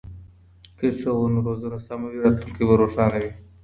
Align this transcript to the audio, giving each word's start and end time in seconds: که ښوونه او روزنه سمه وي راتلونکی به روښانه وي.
که 0.77 0.87
ښوونه 0.99 1.37
او 1.39 1.45
روزنه 1.47 1.77
سمه 1.87 2.07
وي 2.11 2.19
راتلونکی 2.23 2.63
به 2.67 2.73
روښانه 2.81 3.17
وي. 3.23 3.31